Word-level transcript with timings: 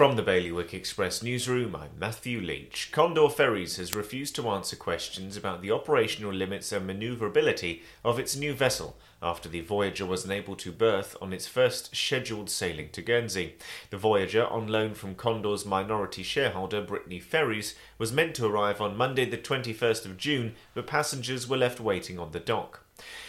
From 0.00 0.16
the 0.16 0.22
Bailiwick 0.22 0.72
Express 0.72 1.22
newsroom, 1.22 1.76
I'm 1.76 1.90
Matthew 1.98 2.40
Leach. 2.40 2.88
Condor 2.90 3.28
Ferries 3.28 3.76
has 3.76 3.94
refused 3.94 4.34
to 4.36 4.48
answer 4.48 4.74
questions 4.74 5.36
about 5.36 5.60
the 5.60 5.72
operational 5.72 6.32
limits 6.32 6.72
and 6.72 6.88
manoeuvrability 6.88 7.82
of 8.02 8.18
its 8.18 8.34
new 8.34 8.54
vessel 8.54 8.96
after 9.22 9.46
the 9.46 9.60
Voyager 9.60 10.06
was 10.06 10.24
unable 10.24 10.56
to 10.56 10.72
berth 10.72 11.18
on 11.20 11.34
its 11.34 11.46
first 11.46 11.94
scheduled 11.94 12.48
sailing 12.48 12.88
to 12.92 13.02
Guernsey. 13.02 13.56
The 13.90 13.98
Voyager, 13.98 14.46
on 14.46 14.68
loan 14.68 14.94
from 14.94 15.16
Condor's 15.16 15.66
minority 15.66 16.22
shareholder 16.22 16.80
Brittany 16.80 17.20
Ferries, 17.20 17.74
was 17.98 18.10
meant 18.10 18.34
to 18.36 18.46
arrive 18.46 18.80
on 18.80 18.96
Monday, 18.96 19.26
the 19.26 19.36
21st 19.36 20.06
of 20.06 20.16
June, 20.16 20.54
but 20.72 20.86
passengers 20.86 21.46
were 21.46 21.58
left 21.58 21.78
waiting 21.78 22.18
on 22.18 22.32
the 22.32 22.40
dock. 22.40 22.86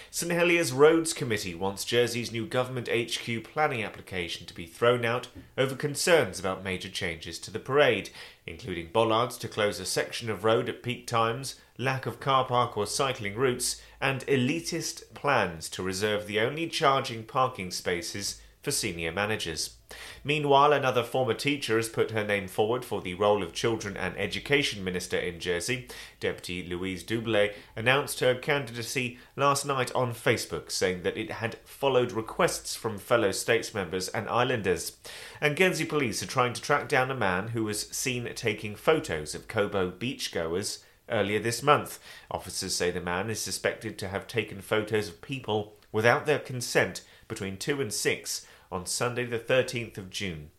St 0.10 0.32
Heliers 0.32 0.74
Roads 0.74 1.14
Committee 1.14 1.56
wants 1.56 1.86
Jersey's 1.86 2.32
new 2.32 2.46
government 2.46 2.90
HQ 2.90 3.46
planning 3.46 3.84
application 3.84 4.46
to 4.46 4.54
be 4.54 4.66
thrown 4.66 5.06
out 5.06 5.30
over 5.58 5.74
concerns 5.74 6.40
about 6.40 6.64
major 6.64 6.90
changes 6.90 7.40
to 7.40 7.52
the 7.52 7.60
parade, 7.60 8.10
including 8.46 8.90
bollards 8.92 9.38
to 9.38 9.48
close 9.48 9.80
a 9.80 9.86
section 9.86 10.30
of 10.30 10.44
road 10.44 10.68
at 10.68 10.84
peak 10.84 11.08
times, 11.08 11.56
lack 11.78 12.06
of 12.06 12.20
car 12.20 12.44
park 12.44 12.76
or 12.78 12.86
cycling 12.86 13.36
routes, 13.36 13.82
and 14.02 14.26
elitist 14.28 15.14
plans 15.14 15.70
to 15.70 15.82
reserve 15.82 16.28
the 16.28 16.40
only 16.40 16.68
charging 16.68 17.24
parking 17.24 17.72
spaces 17.72 18.42
for 18.62 18.72
senior 18.72 19.12
managers. 19.12 19.78
Meanwhile, 20.24 20.72
another 20.72 21.04
former 21.04 21.34
teacher 21.34 21.78
has 21.78 21.90
put 21.90 22.12
her 22.12 22.24
name 22.24 22.48
forward 22.48 22.86
for 22.86 23.02
the 23.02 23.16
role 23.16 23.42
of 23.42 23.54
Children 23.54 23.98
and 23.98 24.16
Education 24.18 24.84
Minister 24.84 25.18
in 25.18 25.40
Jersey. 25.40 25.88
Deputy 26.20 26.64
Louise 26.64 27.02
Doublet 27.02 27.56
announced 27.76 28.20
her 28.20 28.36
candidacy 28.36 29.18
last 29.36 29.66
night 29.66 29.92
on 29.96 30.14
Facebook, 30.14 30.70
saying 30.70 31.02
that 31.02 31.18
it 31.18 31.32
had 31.32 31.56
followed 31.66 32.12
requests 32.12 32.76
from 32.76 33.00
fellow 33.00 33.32
states 33.32 33.74
members 33.74 34.10
and 34.10 34.30
islanders. 34.30 34.98
And 35.40 35.56
Guernsey 35.56 35.86
police 35.86 36.22
are 36.22 36.28
trying 36.28 36.54
to 36.54 36.62
track 36.62 36.88
down 36.88 37.10
a 37.10 37.16
man 37.16 37.50
who 37.50 37.64
was 37.64 37.90
seen 37.90 38.30
taking 38.36 38.76
photos 38.76 39.34
of 39.34 39.48
Cobo 39.48 39.90
beachgoers 39.90 40.84
earlier 41.10 41.40
this 41.40 41.64
month. 41.64 41.98
Officers 42.30 42.76
say 42.76 42.92
the 42.92 43.02
man 43.02 43.32
is 43.32 43.42
suspected 43.42 43.98
to 43.98 44.08
have 44.10 44.28
taken 44.28 44.62
photos 44.62 45.10
of 45.10 45.22
people 45.22 45.74
without 45.92 46.28
their 46.28 46.40
consent 46.40 47.02
between 47.28 47.58
2 47.58 47.82
and 47.82 47.92
6 47.92 48.46
on 48.72 48.86
Sunday, 48.86 49.26
the 49.26 49.40
13th 49.40 49.98
of 49.98 50.10
June. 50.10 50.52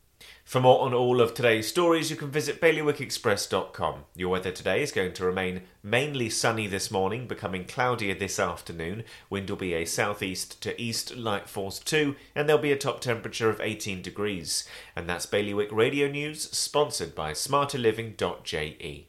For 0.45 0.61
more 0.61 0.83
on 0.83 0.93
all 0.93 1.21
of 1.21 1.35
today's 1.35 1.69
stories, 1.69 2.11
you 2.11 2.17
can 2.17 2.31
visit 2.31 2.61
bailiwickexpress.com. 2.61 4.05
Your 4.15 4.29
weather 4.29 4.53
today 4.53 4.83
is 4.83 4.93
going 4.93 5.15
to 5.15 5.25
remain 5.25 5.63
mainly 5.83 6.29
sunny 6.31 6.67
this 6.67 6.91
morning, 6.91 7.27
becoming 7.27 7.65
cloudier 7.65 8.15
this 8.15 8.39
afternoon. 8.39 9.05
Wind 9.31 9.49
will 9.49 9.57
be 9.57 9.75
a 9.75 9.85
southeast 9.85 10.61
to 10.63 10.81
east 10.81 11.17
light 11.17 11.49
force 11.49 11.79
2, 11.79 12.17
and 12.35 12.49
there'll 12.49 12.61
be 12.61 12.73
a 12.73 12.77
top 12.77 13.01
temperature 13.01 13.51
of 13.51 13.61
18 13.61 14.03
degrees. 14.03 14.69
And 14.95 15.09
that's 15.09 15.27
Bailiwick 15.27 15.73
Radio 15.73 16.09
News, 16.09 16.51
sponsored 16.51 17.15
by 17.15 17.33
smarterliving.je. 17.33 19.09